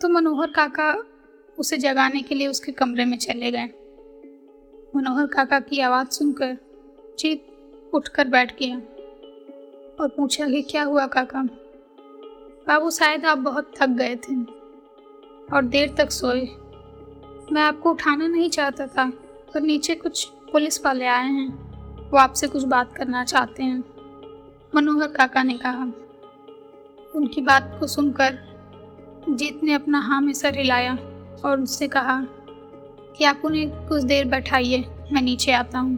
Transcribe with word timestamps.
तो 0.00 0.08
मनोहर 0.08 0.50
काका 0.50 1.04
उसे 1.58 1.78
जगाने 1.78 2.22
के 2.22 2.34
लिए 2.34 2.46
उसके 2.46 2.72
कमरे 2.72 3.04
में 3.04 3.18
चले 3.18 3.50
गए। 3.50 3.64
मनोहर 4.96 5.26
काका 5.26 5.60
की 5.60 5.80
आवाज़ 5.80 6.08
सुनकर 6.08 6.56
जीत 7.18 7.46
उठकर 7.94 8.28
बैठ 8.28 8.58
गया 8.58 8.76
और 10.00 10.08
पूछा 10.08 10.48
कि 10.48 10.62
क्या 10.62 10.82
हुआ 10.82 11.06
काका? 11.06 11.42
बाबू, 12.68 12.90
शायद 12.90 13.26
आप 13.26 13.38
बहुत 13.38 13.72
थक 13.80 13.88
गए 13.88 14.16
थे 14.16 14.42
और 15.54 15.64
देर 15.64 15.94
तक 15.98 16.10
सोए। 16.10 16.40
मैं 17.52 17.62
आपको 17.62 17.90
उठाना 17.90 18.26
नहीं 18.26 18.50
चाहता 18.50 18.86
था, 18.86 19.10
पर 19.54 19.60
नीचे 19.60 19.94
कुछ 19.94 20.24
पुलिस 20.24 20.86
वाले 20.86 21.06
आए 21.06 21.28
हैं। 21.28 21.48
वो 22.10 22.18
आपसे 22.18 22.48
कुछ 22.48 22.62
बात 22.62 22.96
करना 22.96 23.24
चाहते 23.24 23.62
हैं। 23.62 23.84
मनोहर 24.74 25.08
काका 25.08 25.42
ने 25.42 25.54
कहा। 25.54 25.84
उनकी 27.16 27.40
बात 27.40 27.76
को 27.80 27.86
सुनकर 27.86 28.53
जीत 29.30 29.60
ने 29.62 29.72
अपना 29.72 30.00
हाँ 30.00 30.20
में 30.20 30.32
सर 30.32 30.58
हिलाया 30.58 30.98
और 31.44 31.60
उससे 31.60 31.88
कहा 31.88 32.20
कि 33.16 33.24
आप 33.24 33.42
उन्हें 33.44 33.86
कुछ 33.86 34.02
देर 34.02 34.24
बैठाइए, 34.24 34.84
मैं 35.12 35.22
नीचे 35.22 35.52
आता 35.52 35.78
हूँ। 35.78 35.94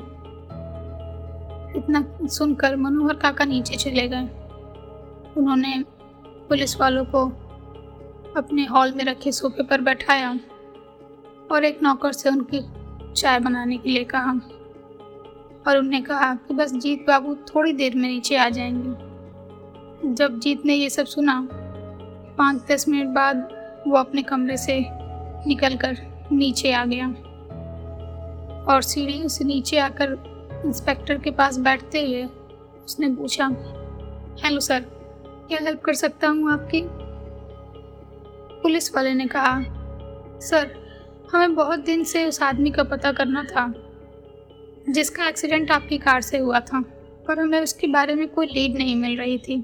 इतना 1.76 2.26
सुनकर 2.26 2.76
मनोहर 2.76 3.14
काका 3.14 3.44
नीचे 3.44 3.76
चले 3.76 4.08
गए। 4.08 4.28
उन्होंने 5.36 5.84
पुलिस 6.48 6.80
वालों 6.80 7.04
को 7.04 7.26
अपने 8.36 8.64
हॉल 8.64 8.92
में 8.92 9.04
रखे 9.04 9.32
सोफे 9.32 9.62
पर 9.62 9.80
बैठाया 9.80 10.38
और 11.52 11.64
एक 11.64 11.82
नौकर 11.82 12.12
से 12.12 12.30
उनकी 12.30 12.60
चाय 13.12 13.38
बनाने 13.38 13.78
के 13.78 13.90
लिए 13.90 14.04
कहा 14.04 14.32
और 15.68 15.78
उन्हें 15.78 16.02
कहा 16.02 16.34
कि 16.34 16.54
बस 16.54 16.72
जीत 16.72 17.04
बाबू 17.08 17.34
थोड़ी 17.34 17.72
देर 17.72 17.94
में 17.94 18.08
नीचे 18.08 18.36
आ 18.36 18.48
जाएँगे। 18.48 19.06
जब 20.14 20.38
जीत 20.38 20.66
ने 20.66 20.74
ये 20.74 20.90
सब 20.90 21.06
सुना 21.06 21.48
पाँच 22.38 22.62
दस 22.70 22.88
मिनट 22.88 23.08
बाद 23.08 23.48
वो 23.86 23.96
अपने 23.96 24.22
कमरे 24.22 24.56
से 24.56 24.78
निकलकर 25.46 25.96
नीचे 26.32 26.72
आ 26.72 26.84
गया। 26.84 27.06
और 28.64 28.82
सीढ़ियों 28.82 29.28
से 29.28 29.44
नीचे 29.44 29.78
आकर 29.78 30.12
इंस्पेक्टर 30.66 31.18
के 31.18 31.30
पास 31.30 31.58
बैठते 31.58 32.00
हुए 32.06 32.24
उसने 32.84 33.08
पूछा, 33.08 33.46
हेलो 34.44 34.60
सर, 34.60 34.80
क्या 35.48 35.58
हेल्प 35.62 35.80
कर 35.80 35.94
सकता 35.94 36.28
हूँ 36.28 36.52
आपकी? 36.52 36.82
पुलिस 38.62 38.94
वाले 38.94 39.14
ने 39.14 39.26
कहा, 39.26 39.58
सर, 40.40 40.74
हमें 41.32 41.54
बहुत 41.54 41.78
दिन 41.78 42.04
से 42.04 42.24
उस 42.26 42.42
आदमी 42.42 42.70
का 42.70 42.82
पता 42.82 43.12
करना 43.12 43.42
था, 43.44 43.72
जिसका 44.88 45.28
एक्सीडेंट 45.28 45.70
आपकी 45.70 45.98
कार 45.98 46.20
से 46.20 46.38
हुआ 46.38 46.60
था, 46.60 46.80
पर 47.28 47.40
हमें 47.40 47.60
उसके 47.60 47.86
बारे 47.86 48.14
में 48.14 48.28
कोई 48.28 48.46
लीड 48.46 48.76
नहीं 48.78 48.96
मिल 48.96 49.16
रही 49.18 49.38
थी 49.38 49.60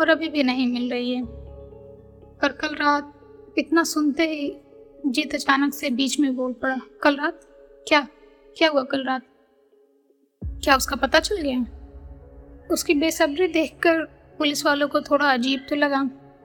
और 0.00 0.08
अभी 0.08 0.28
भी 0.28 0.42
नहीं 0.42 0.66
मिल 0.72 0.90
रही 0.90 1.14
है। 1.14 1.22
पर 2.42 2.52
कल 2.52 2.74
रात 2.74 3.54
इतना 3.58 3.82
सुनते 3.84 4.26
ही 4.26 4.52
जीत 5.06 5.34
अचानक 5.34 5.74
से 5.74 5.90
बीच 5.90 6.18
में 6.20 6.34
बोल 6.36 6.52
पड़ा, 6.52 6.76
कल 7.02 7.16
रात? 7.16 7.40
क्या? 7.86 8.06
क्या 8.56 8.68
हुआ 8.70 8.82
कल 8.82 9.04
रात? 9.04 9.22
क्या 10.42 10.76
उसका 10.76 10.96
पता 10.96 11.18
चल 11.20 11.40
गया? 11.40 11.64
उसकी 12.70 12.94
बेसब्री 12.94 13.46
देखकर 13.48 14.02
पुलिस 14.38 14.64
वालों 14.66 14.88
को 14.88 15.00
थोड़ा 15.00 15.32
अजीब 15.32 15.66
तो 15.68 15.76
लगा 15.76 16.02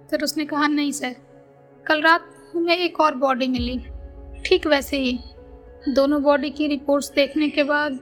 फिर 0.10 0.24
उसने 0.24 0.46
कहा, 0.46 0.68
नहीं 0.68 0.92
सर, 0.92 1.16
कल 1.86 2.02
रात 2.02 2.30
हमें 2.56 2.76
एक 2.78 3.00
और 3.00 3.16
बॉडी 3.16 3.48
मिली, 3.48 3.78
ठीक 4.46 4.68
वैसे 4.68 4.98
ही। 4.98 5.20
दोनों 5.90 6.22
बॉडी 6.24 6.50
की 6.50 6.68
रिपोर्ट्स 6.68 7.12
देखने 7.12 7.50
के 7.50 7.64
बाद 7.64 8.00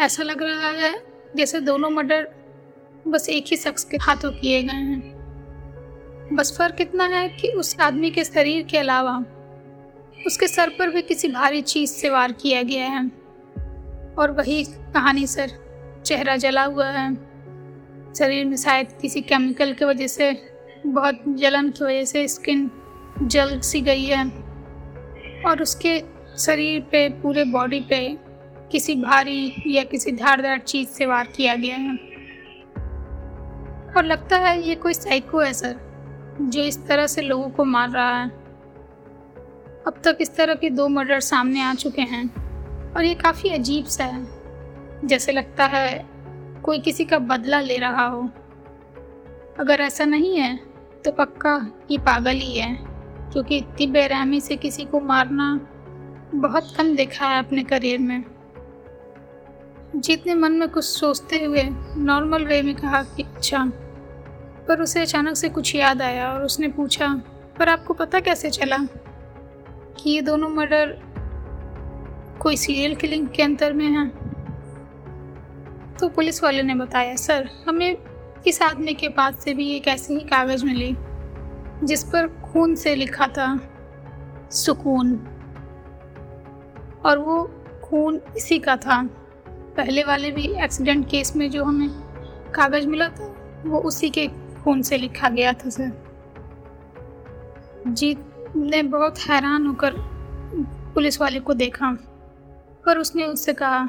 ऐसा 0.00 0.22
लग 0.22 0.42
रहा 0.42 0.68
है 0.70 0.92
जैसे 1.36 1.60
दोनों 1.60 1.90
मर्डर 1.90 2.28
बस 3.08 3.28
एक 3.28 3.44
ही 3.46 3.56
शख्स 3.56 3.84
के 3.84 3.96
हाथों 3.96 4.30
किए 4.32 4.62
गए 4.62 4.72
हैं। 4.72 5.11
बस 6.32 6.58
फ़र्क 6.58 6.76
इतना 6.80 7.04
है 7.04 7.28
कि 7.28 7.48
उस 7.48 7.80
आदमी 7.80 8.10
के 8.10 8.24
शरीर 8.24 8.62
के 8.62 8.78
अलावा 8.78 9.24
उसके 10.26 10.48
सर 10.48 10.68
पर 10.68 10.90
भी 10.90 11.02
किसी 11.02 11.28
भारी 11.28 11.62
चीज़ 11.62 11.90
से 11.90 12.10
वार 12.10 12.32
किया 12.32 12.62
गया 12.62 12.84
है। 12.84 13.06
और 14.18 14.30
वही 14.38 14.64
कहानी 14.64 15.26
सर, 15.26 15.50
चेहरा 16.06 16.36
जला 16.36 16.64
हुआ 16.64 16.86
है। 16.86 17.14
शरीर 18.18 18.44
में 18.44 18.56
शायद 18.56 18.86
किसी 19.02 19.20
केमिकल 19.20 19.72
की 19.72 19.84
वजह 19.84 20.06
से, 20.06 20.54
बहुत 20.86 21.20
जलन 21.28 21.70
की 21.70 21.84
वजह 21.84 22.04
से 22.04 22.28
स्किन 22.28 22.70
जल 23.22 23.60
सी 23.60 23.80
गई 23.80 24.04
है। 24.04 24.24
और 25.46 25.62
उसके 25.62 26.02
शरीर 26.38 26.80
पे, 26.80 27.08
पूरे 27.08 27.44
बॉडी 27.44 27.80
पे 27.80 28.18
किसी 28.72 28.94
भारी 28.94 29.54
या 29.66 29.84
किसी 29.84 30.12
धारदार 30.12 30.58
चीज़ 30.58 30.88
से 30.88 31.06
वार 31.06 31.26
किया 31.36 31.54
गया 31.54 31.76
है। 31.76 31.94
और 33.96 34.04
लगता 34.04 34.38
है 34.38 34.68
ये 34.68 34.74
कोई 34.74 34.94
साइको 34.94 35.40
है 35.40 35.52
सर। 35.52 35.91
जो 36.40 36.62
इस 36.62 36.86
तरह 36.86 37.06
से 37.06 37.22
लोगों 37.22 37.48
को 37.50 37.64
मार 37.64 37.90
रहा 37.90 38.16
है। 38.16 38.28
अब 39.86 40.00
तक 40.04 40.18
इस 40.20 40.34
तरह 40.36 40.54
के 40.54 40.70
दो 40.70 40.88
मर्डर 40.88 41.20
सामने 41.20 41.62
आ 41.62 41.72
चुके 41.74 42.02
हैं 42.02 42.24
और 42.92 43.04
ये 43.04 43.14
काफ़ी 43.14 43.50
अजीब 43.50 43.84
सा 43.86 44.04
है। 44.04 44.26
जैसे 45.04 45.32
लगता 45.32 45.66
है 45.66 46.04
कोई 46.64 46.78
किसी 46.78 47.04
का 47.04 47.18
बदला 47.20 47.60
ले 47.60 47.76
रहा 47.76 48.06
हो। 48.06 48.22
अगर 49.58 49.80
ऐसा 49.80 50.04
नहीं 50.04 50.36
है 50.36 50.56
तो 51.04 51.12
पक्का 51.12 51.54
ये 51.90 51.98
पागल 51.98 52.36
ही 52.36 52.58
है, 52.58 52.74
क्योंकि 53.32 53.56
इतनी 53.56 53.86
बेरहमी 53.86 54.40
से 54.40 54.56
किसी 54.56 54.84
को 54.84 55.00
मारना 55.00 55.54
बहुत 56.34 56.74
कम 56.76 56.94
देखा 56.96 57.26
है 57.26 57.38
अपने 57.38 57.64
करियर 57.64 57.98
में। 57.98 58.24
जितने 59.96 60.34
मन 60.34 60.52
में 60.52 60.68
कुछ 60.68 60.84
सोचते 60.84 61.44
हुए 61.44 61.62
नॉर्मल 61.96 62.44
वे 62.44 62.60
में 62.62 62.74
कहा 62.74 63.02
कि 63.06 63.22
अच्छा 63.22 63.64
पर 64.68 64.80
उसे 64.80 65.00
अचानक 65.00 65.36
से 65.36 65.48
कुछ 65.48 65.74
याद 65.74 66.02
आया 66.02 66.32
और 66.32 66.42
उसने 66.42 66.68
पूछा, 66.68 67.08
पर 67.58 67.68
आपको 67.68 67.94
पता 67.94 68.20
कैसे 68.20 68.50
चला 68.50 68.76
कि 69.96 70.10
ये 70.10 70.20
दोनों 70.22 70.48
मर्डर 70.48 70.98
कोई 72.40 72.56
सीरियल 72.56 72.94
किलिंग 72.94 73.28
के 73.28 73.42
अंतर 73.42 73.72
में 73.72 73.86
हैं? 73.86 74.08
तो 76.00 76.08
पुलिस 76.08 76.42
वाले 76.42 76.62
ने 76.62 76.74
बताया, 76.74 77.16
सर 77.16 77.48
हमें 77.68 77.96
इस 78.46 78.62
आदमी 78.62 78.94
के 78.94 79.08
पास 79.08 79.42
से 79.44 79.54
भी 79.54 79.70
एक 79.76 79.88
ऐसी 79.88 80.14
ही 80.14 80.20
कागज़ 80.20 80.64
मिली 80.64 80.96
जिस 81.86 82.04
पर 82.04 82.26
खून 82.42 82.74
से 82.74 82.94
लिखा 82.94 83.26
था, 83.26 83.60
सुकून? 84.50 85.14
और 87.04 87.18
वो 87.18 87.44
खून 87.84 88.20
इसी 88.36 88.58
का 88.58 88.76
था। 88.76 89.02
पहले 89.76 90.02
वाले 90.04 90.30
भी 90.30 90.46
एक्सीडेंट 90.64 91.08
केस 91.08 91.36
में 91.36 91.50
जो 91.50 91.64
हमें 91.64 91.88
कागज़ 92.54 92.86
मिला 92.86 93.08
था, 93.08 93.34
वो 93.66 93.78
उसी 93.78 94.10
के 94.10 94.28
खून 94.64 94.82
से 94.82 94.96
लिखा 94.98 95.28
गया 95.28 95.52
था, 95.52 95.68
सर। 95.68 95.92
जीत 97.88 98.52
ने 98.56 98.82
बहुत 98.84 99.18
हैरान 99.20 99.66
होकर 99.66 99.94
पुलिस 100.94 101.20
वाले 101.20 101.40
को 101.40 101.54
देखा, 101.54 101.90
पर 102.84 102.98
उसने 102.98 103.24
उससे 103.24 103.52
कहा, 103.52 103.84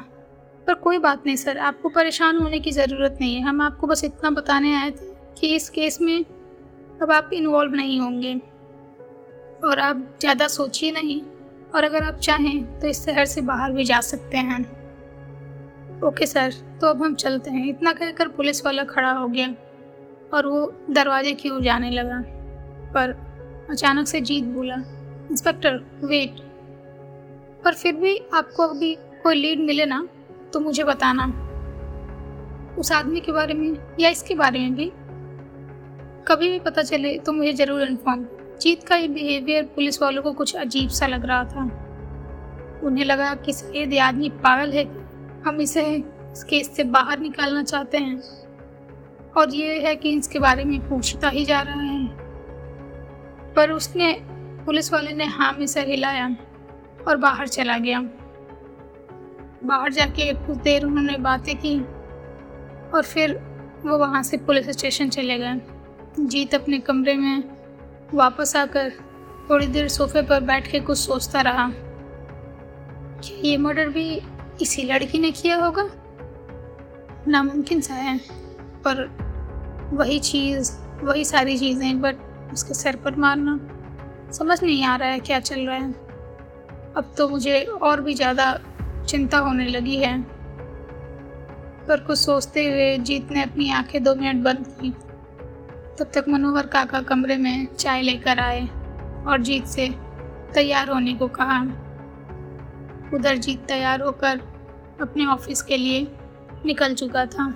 पर 0.66 0.74
कोई 0.76 0.98
बात 0.98 1.26
नहीं, 1.26 1.36
सर, 1.36 1.58
आपको 1.58 1.88
परेशान 1.90 2.38
होने 2.38 2.60
की 2.60 2.70
ज़रूरत 2.72 3.18
नहीं 3.20 3.34
है। 3.36 3.42
हम 3.42 3.60
आपको 3.60 3.86
बस 3.86 4.04
इतना 4.04 4.30
बताने 4.30 4.74
आए 4.74 4.90
थे 4.90 5.12
कि 5.38 5.54
इस 5.56 5.68
केस 5.70 6.00
में 6.00 6.24
अब 7.02 7.10
आप 7.12 7.30
इन्वॉल्व 7.32 7.74
नहीं 7.74 8.00
होंगे। 8.00 8.34
और 9.64 9.78
आप 9.80 9.96
ज़्यादा 10.20 10.46
सोचिए 10.48 10.90
नहीं, 10.92 11.20
और 11.74 11.84
अगर 11.84 12.02
आप 12.02 12.18
चाहें 12.18 12.80
तो 12.80 12.86
इस 12.86 13.04
शहर 13.06 13.24
से 13.26 13.40
बाहर 13.42 13.72
भी 13.72 13.84
जा 13.84 14.00
सकते 14.02 14.36
हैं। 14.38 14.60
ओके, 16.02 16.26
सर 16.26 16.52
तो 16.80 16.86
अब 16.86 17.02
हम 17.02 17.14
चलते 17.16 17.50
हैं। 17.50 17.66
इतना 17.68 17.92
कहकर 17.92 18.28
पुलिस 18.30 18.64
वाला 18.66 18.84
खड़ा 18.84 19.12
हो 19.12 19.28
गया। 19.28 19.54
और 20.32 20.46
वो 20.46 20.72
दरवाजे 20.90 21.32
की 21.32 21.50
ओर 21.50 21.62
जाने 21.62 21.90
लगा, 21.90 22.20
पर 22.94 23.16
अचानक 23.70 24.06
से 24.06 24.20
जीत 24.20 24.44
बोला, 24.46 24.74
इंस्पेक्टर, 25.30 25.76
वेट। 26.04 26.40
पर 27.64 27.74
फिर 27.74 27.94
भी 27.94 28.16
आपको 28.34 28.62
अभी 28.64 28.94
कोई 29.22 29.34
लीड 29.34 29.60
मिले 29.60 29.86
ना 29.86 30.06
तो 30.52 30.60
मुझे 30.60 30.84
बताना। 30.84 31.26
उस 32.78 32.92
आदमी 32.92 33.20
के 33.20 33.32
बारे 33.32 33.54
में 33.54 33.76
या 34.00 34.10
इसके 34.10 34.34
बारे 34.34 34.58
में 34.58 34.74
भी? 34.74 34.90
कभी 36.28 36.50
भी 36.50 36.58
पता 36.60 36.82
चले 36.82 37.16
तो 37.18 37.32
मुझे 37.32 37.52
ज़रूर 37.54 37.82
इन्फॉर्म 37.82 38.26
जीत 38.60 38.84
का 38.84 38.96
ये 38.96 39.08
बिहेवियर 39.08 39.64
पुलिस 39.74 40.00
वालों 40.02 40.22
को 40.22 40.32
कुछ 40.32 40.54
अजीब 40.56 40.90
सा 40.90 41.06
लग 41.06 41.24
रहा 41.24 41.44
था। 41.44 41.62
उन्हें 42.86 43.04
लगा 43.04 43.34
कि 43.36 43.52
शायद 43.52 43.92
ये 43.92 43.98
आदमी 43.98 44.28
पागल 44.44 44.72
है। 44.72 44.84
हम 45.42 45.60
इसे 45.60 45.84
इस 45.84 46.44
केस 46.44 46.70
से 46.76 46.84
बाहर 46.84 47.18
निकालना 47.18 47.62
चाहते 47.62 47.98
हैं। 47.98 48.16
और 49.36 49.54
ये 49.54 49.80
है 49.80 49.96
कि 49.96 50.10
इसके 50.10 50.38
बारे 50.38 50.64
में 50.64 50.88
पूछता 50.88 51.28
ही 51.28 51.44
जा 51.44 51.60
रहा 51.60 51.80
है। 51.80 52.06
पर 53.54 53.70
उसने, 53.70 54.18
पुलिस 54.66 54.92
वाले 54.92 55.12
ने 55.12 55.24
हाँ 55.24 55.52
में 55.52 55.66
सर 55.66 55.88
हिलाया 55.88 56.36
और 57.08 57.16
बाहर 57.16 57.48
चला 57.48 57.78
गया। 57.78 58.00
बाहर 59.64 59.92
जाके 59.92 60.32
कुछ 60.32 60.56
देर 60.56 60.84
उन्होंने 60.84 61.16
बातें 61.16 61.56
की 61.56 61.80
और 62.90 63.02
फिर 63.02 63.34
वो 63.86 63.98
वहाँ 63.98 64.22
से 64.22 64.36
पुलिस 64.36 64.68
स्टेशन 64.68 65.08
चले 65.08 65.38
गए। 65.38 65.60
जीत 66.20 66.54
अपने 66.54 66.78
कमरे 66.78 67.14
में 67.14 67.44
वापस 68.14 68.56
आकर 68.56 68.92
थोड़ी 69.50 69.66
देर 69.66 69.88
सोफे 69.88 70.22
पर 70.22 70.40
बैठ 70.40 70.70
के 70.70 70.80
कुछ 70.80 70.98
सोचता 70.98 71.40
रहा। 71.40 71.70
कि 73.24 73.48
ये 73.48 73.56
मर्डर 73.56 73.88
भी 73.88 74.22
इसी 74.62 74.82
लड़की 74.82 75.18
ने 75.18 75.30
किया 75.30 75.56
होगा? 75.56 75.90
नामुमकिन 77.28 77.80
सा 77.80 77.94
है, 77.94 78.20
पर 78.60 79.23
वही 79.94 80.18
चीज़, 80.18 80.72
वही 81.02 81.24
सारी 81.24 81.58
चीज़ें 81.58 82.00
बट 82.00 82.16
उसके 82.52 82.74
सर 82.74 82.96
पर 82.96 83.16
मारना। 83.16 83.58
समझ 84.32 84.62
नहीं 84.62 84.84
आ 84.84 84.96
रहा 84.96 85.08
है 85.08 85.18
क्या 85.18 85.40
चल 85.40 85.60
रहा 85.60 85.76
है। 85.76 85.92
अब 86.96 87.14
तो 87.18 87.28
मुझे 87.28 87.60
और 87.60 88.00
भी 88.00 88.14
ज़्यादा 88.14 88.60
चिंता 89.08 89.38
होने 89.38 89.66
लगी 89.66 89.96
है। 89.96 90.18
पर 91.88 92.00
कुछ 92.00 92.18
सोचते 92.18 92.66
हुए 92.68 92.96
जीत 92.98 93.30
ने 93.32 93.42
अपनी 93.42 93.70
आँखें 93.70 94.02
दो 94.02 94.14
मिनट 94.14 94.44
बंद 94.44 94.66
की। 94.80 94.90
तब 95.98 96.10
तक 96.14 96.24
मनोहर 96.28 96.66
काका 96.66 97.00
कमरे 97.00 97.36
में 97.36 97.66
चाय 97.74 98.02
लेकर 98.02 98.38
आए 98.38 98.66
और 99.26 99.42
जीत 99.42 99.66
से 99.66 99.88
तैयार 100.54 100.90
होने 100.90 101.14
को 101.14 101.28
कहा। 101.28 101.60
उधर 103.14 103.36
जीत 103.36 103.64
तैयार 103.66 104.00
होकर 104.00 104.40
अपने 105.00 105.26
ऑफ़िस 105.26 105.62
के 105.62 105.76
लिए 105.76 106.06
निकल 106.66 106.94
चुका 106.94 107.26
था। 107.26 107.46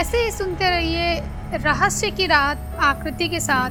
ऐसे 0.00 0.18
ही 0.18 0.30
सुनते 0.30 0.68
रहिए 0.70 1.58
रहस्य 1.64 2.10
की 2.10 2.26
रात 2.26 2.76
आकृति 2.80 3.28
के 3.28 3.40
साथ 3.40 3.70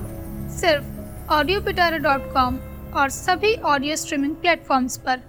सिर्फ़ 0.58 1.32
ऑडियो 1.34 1.62
पिटारा 1.62 1.98
डॉट 1.98 2.34
कॉम 2.34 2.58
और 2.94 3.10
सभी 3.10 3.54
ऑडियो 3.72 3.96
स्ट्रीमिंग 3.96 4.36
प्लेटफॉर्म्स 4.36 4.98
पर। 4.98 5.20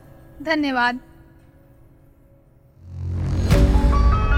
धन्यवाद। 0.42 0.98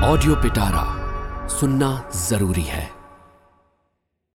ऑडियो 0.04 0.34
पिटारा 0.42 0.84
सुनना 1.58 1.90
ज़रूरी 2.28 2.62
है। 2.62 2.88